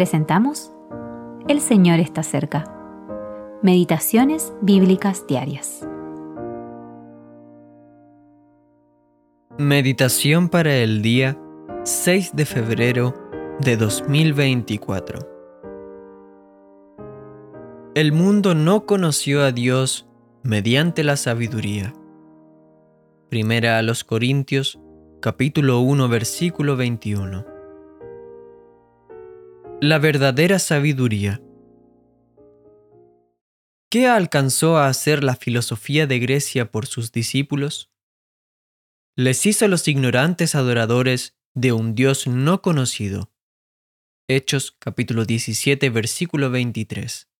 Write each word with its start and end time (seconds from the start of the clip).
presentamos 0.00 0.72
El 1.46 1.60
Señor 1.60 2.00
está 2.00 2.22
cerca. 2.22 2.64
Meditaciones 3.62 4.54
Bíblicas 4.62 5.26
Diarias. 5.26 5.86
Meditación 9.58 10.48
para 10.48 10.74
el 10.74 11.02
día 11.02 11.38
6 11.84 12.34
de 12.34 12.46
febrero 12.46 13.14
de 13.60 13.76
2024. 13.76 15.18
El 17.94 18.12
mundo 18.12 18.54
no 18.54 18.86
conoció 18.86 19.42
a 19.42 19.52
Dios 19.52 20.08
mediante 20.42 21.04
la 21.04 21.18
sabiduría. 21.18 21.92
Primera 23.28 23.76
a 23.76 23.82
los 23.82 24.04
Corintios, 24.04 24.80
capítulo 25.20 25.80
1, 25.80 26.08
versículo 26.08 26.78
21. 26.78 27.59
La 29.82 29.98
verdadera 29.98 30.58
sabiduría. 30.58 31.40
¿Qué 33.90 34.06
alcanzó 34.06 34.76
a 34.76 34.88
hacer 34.88 35.24
la 35.24 35.36
filosofía 35.36 36.06
de 36.06 36.18
Grecia 36.18 36.70
por 36.70 36.84
sus 36.84 37.12
discípulos? 37.12 37.90
Les 39.16 39.46
hizo 39.46 39.66
los 39.68 39.88
ignorantes 39.88 40.54
adoradores 40.54 41.34
de 41.54 41.72
un 41.72 41.94
Dios 41.94 42.26
no 42.26 42.60
conocido. 42.60 43.32
Hechos 44.28 44.76
capítulo 44.78 45.24
17 45.24 45.88
versículo 45.88 46.50
23. 46.50 47.30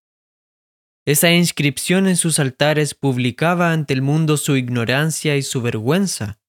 Esa 1.04 1.32
inscripción 1.32 2.08
en 2.08 2.16
sus 2.16 2.38
altares 2.38 2.94
publicaba 2.94 3.70
ante 3.70 3.92
el 3.92 4.00
mundo 4.00 4.38
su 4.38 4.56
ignorancia 4.56 5.36
y 5.36 5.42
su 5.42 5.60
vergüenza. 5.60 6.40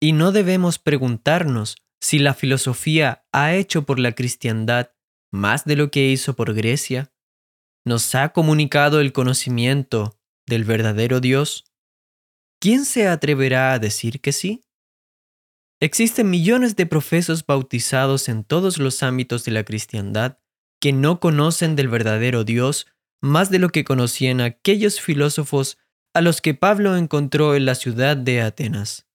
Y 0.00 0.12
no 0.12 0.30
debemos 0.30 0.78
preguntarnos 0.78 1.83
si 2.04 2.18
la 2.18 2.34
filosofía 2.34 3.24
ha 3.32 3.54
hecho 3.54 3.86
por 3.86 3.98
la 3.98 4.12
cristiandad 4.12 4.90
más 5.32 5.64
de 5.64 5.74
lo 5.74 5.90
que 5.90 6.10
hizo 6.10 6.36
por 6.36 6.52
Grecia, 6.52 7.14
nos 7.86 8.14
ha 8.14 8.34
comunicado 8.34 9.00
el 9.00 9.14
conocimiento 9.14 10.20
del 10.46 10.64
verdadero 10.64 11.20
Dios, 11.20 11.64
¿quién 12.60 12.84
se 12.84 13.08
atreverá 13.08 13.72
a 13.72 13.78
decir 13.78 14.20
que 14.20 14.32
sí? 14.32 14.66
Existen 15.80 16.28
millones 16.28 16.76
de 16.76 16.84
profesos 16.84 17.46
bautizados 17.46 18.28
en 18.28 18.44
todos 18.44 18.76
los 18.76 19.02
ámbitos 19.02 19.46
de 19.46 19.52
la 19.52 19.64
cristiandad 19.64 20.38
que 20.82 20.92
no 20.92 21.20
conocen 21.20 21.74
del 21.74 21.88
verdadero 21.88 22.44
Dios 22.44 22.86
más 23.22 23.48
de 23.48 23.58
lo 23.58 23.70
que 23.70 23.84
conocían 23.84 24.42
aquellos 24.42 25.00
filósofos 25.00 25.78
a 26.12 26.20
los 26.20 26.42
que 26.42 26.52
Pablo 26.52 26.98
encontró 26.98 27.54
en 27.54 27.64
la 27.64 27.74
ciudad 27.74 28.14
de 28.14 28.42
Atenas. 28.42 29.08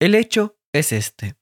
El 0.00 0.16
hecho 0.16 0.58
es 0.72 0.92
este. 0.92 1.36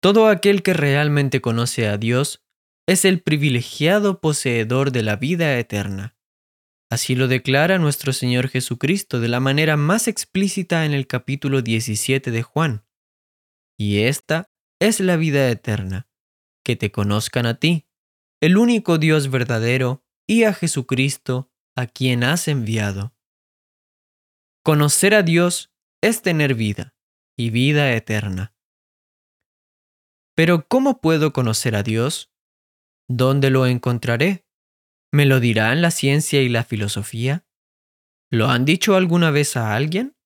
Todo 0.00 0.28
aquel 0.28 0.62
que 0.62 0.74
realmente 0.74 1.40
conoce 1.40 1.88
a 1.88 1.96
Dios 1.96 2.44
es 2.86 3.04
el 3.04 3.22
privilegiado 3.22 4.20
poseedor 4.20 4.92
de 4.92 5.02
la 5.02 5.16
vida 5.16 5.58
eterna. 5.58 6.16
Así 6.90 7.16
lo 7.16 7.26
declara 7.26 7.78
nuestro 7.78 8.12
Señor 8.12 8.48
Jesucristo 8.48 9.18
de 9.18 9.28
la 9.28 9.40
manera 9.40 9.76
más 9.76 10.06
explícita 10.06 10.84
en 10.84 10.92
el 10.92 11.08
capítulo 11.08 11.62
17 11.62 12.30
de 12.30 12.42
Juan. 12.42 12.84
Y 13.76 14.02
esta 14.02 14.52
es 14.80 15.00
la 15.00 15.16
vida 15.16 15.50
eterna, 15.50 16.08
que 16.64 16.76
te 16.76 16.92
conozcan 16.92 17.46
a 17.46 17.58
ti, 17.58 17.88
el 18.40 18.56
único 18.56 18.98
Dios 18.98 19.30
verdadero, 19.30 20.04
y 20.28 20.44
a 20.44 20.52
Jesucristo, 20.52 21.50
a 21.76 21.86
quien 21.86 22.24
has 22.24 22.46
enviado. 22.48 23.14
Conocer 24.62 25.14
a 25.14 25.22
Dios 25.22 25.72
es 26.02 26.22
tener 26.22 26.54
vida 26.54 26.95
y 27.36 27.50
vida 27.50 27.92
eterna. 27.92 28.54
Pero 30.34 30.66
¿cómo 30.68 31.00
puedo 31.00 31.32
conocer 31.32 31.76
a 31.76 31.82
Dios? 31.82 32.32
¿Dónde 33.08 33.50
lo 33.50 33.66
encontraré? 33.66 34.46
¿Me 35.12 35.26
lo 35.26 35.40
dirán 35.40 35.82
la 35.82 35.90
ciencia 35.90 36.42
y 36.42 36.48
la 36.48 36.64
filosofía? 36.64 37.46
¿Lo 38.30 38.48
han 38.48 38.64
dicho 38.64 38.96
alguna 38.96 39.30
vez 39.30 39.56
a 39.56 39.74
alguien? 39.74 40.16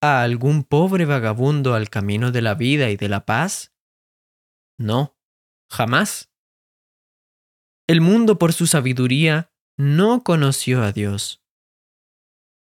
¿A 0.00 0.22
algún 0.22 0.64
pobre 0.64 1.04
vagabundo 1.04 1.74
al 1.74 1.90
camino 1.90 2.32
de 2.32 2.42
la 2.42 2.54
vida 2.54 2.90
y 2.90 2.96
de 2.96 3.08
la 3.08 3.26
paz? 3.26 3.74
No, 4.78 5.18
jamás. 5.70 6.30
El 7.86 8.00
mundo 8.00 8.38
por 8.38 8.52
su 8.52 8.66
sabiduría 8.66 9.52
no 9.76 10.22
conoció 10.22 10.82
a 10.82 10.92
Dios. 10.92 11.42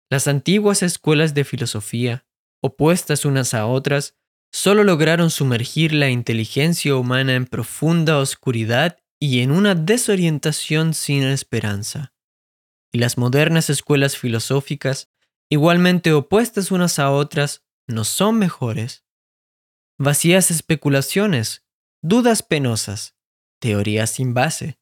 Las 0.09 0.28
antiguas 0.28 0.84
escuelas 0.84 1.34
de 1.34 1.44
filosofía, 1.46 2.25
opuestas 2.62 3.26
unas 3.26 3.54
a 3.54 3.66
otras, 3.66 4.16
solo 4.52 4.84
lograron 4.84 5.30
sumergir 5.30 5.94
la 5.94 6.10
inteligencia 6.10 6.96
humana 6.96 7.36
en 7.36 7.46
profunda 7.46 8.18
oscuridad 8.20 8.98
y 9.20 9.42
en 9.42 9.52
una 9.52 9.76
desorientación 9.76 10.94
sin 10.94 11.24
esperanza. 11.24 12.14
Y 12.92 13.00
las 13.00 13.18
modernas 13.18 13.70
escuelas 13.70 14.18
filosóficas, 14.18 15.10
igualmente 15.50 16.14
opuestas 16.14 16.72
unas 16.72 17.00
a 17.00 17.12
otras, 17.12 17.66
no 17.88 18.04
son 18.04 18.38
mejores. 18.38 19.04
Vacías 19.98 20.52
especulaciones, 20.52 21.66
dudas 22.02 22.44
penosas, 22.44 23.16
teorías 23.60 24.12
sin 24.12 24.34
base. 24.34 24.80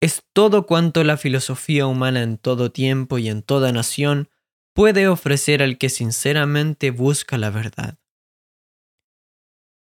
Es 0.00 0.22
todo 0.32 0.66
cuanto 0.66 1.02
la 1.02 1.16
filosofía 1.16 1.86
humana 1.86 2.22
en 2.22 2.38
todo 2.38 2.70
tiempo 2.70 3.18
y 3.18 3.28
en 3.28 3.42
toda 3.42 3.72
nación 3.72 4.28
puede 4.78 5.08
ofrecer 5.08 5.60
al 5.60 5.76
que 5.76 5.88
sinceramente 5.88 6.92
busca 6.92 7.36
la 7.36 7.50
verdad. 7.50 7.98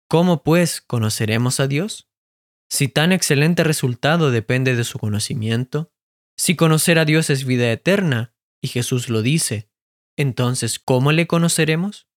¿Cómo 0.10 0.42
pues 0.42 0.82
conoceremos 0.82 1.60
a 1.60 1.68
Dios? 1.68 2.10
Si 2.68 2.88
tan 2.88 3.12
excelente 3.12 3.64
resultado 3.64 4.32
depende 4.32 4.76
de 4.76 4.84
su 4.84 4.98
conocimiento, 4.98 5.94
si 6.36 6.56
conocer 6.56 6.98
a 6.98 7.06
Dios 7.06 7.30
es 7.30 7.46
vida 7.46 7.72
eterna, 7.72 8.34
y 8.60 8.70
Jesús 8.70 9.08
lo 9.08 9.22
dice, 9.22 9.70
entonces 10.18 10.80
¿cómo 10.80 11.12
le 11.12 11.28
conoceremos? 11.28 12.10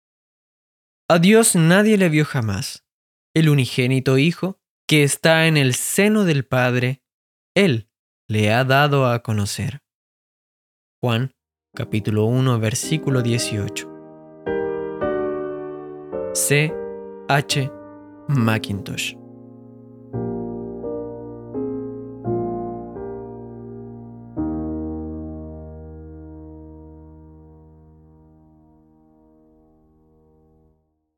A 1.07 1.19
Dios 1.19 1.57
nadie 1.57 1.99
le 1.99 2.09
vio 2.09 2.25
jamás. 2.25 2.87
El 3.35 3.51
unigénito 3.51 4.17
Hijo, 4.17 4.59
que 4.89 5.03
está 5.03 5.47
en 5.47 5.59
el 5.59 5.75
seno 5.75 6.25
del 6.25 6.47
Padre, 6.47 7.03
Él 7.55 7.91
le 8.27 8.55
ha 8.55 8.65
dado 8.65 9.07
a 9.07 9.23
conocer. 9.23 9.83
Juan 11.03 11.35
capítulo 11.75 12.27
1, 12.27 12.59
versículo 12.59 13.23
18. 13.23 13.89
C. 16.35 16.73
H. 17.29 17.71
Macintosh. 18.29 19.20